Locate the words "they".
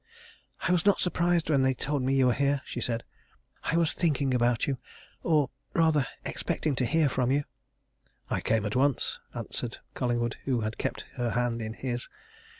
1.61-1.75